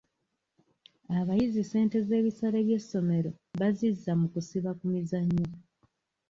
[1.17, 5.47] Abayizi ssente z'ebisale by'essomero bazizza mu kusiba ku mizannyo.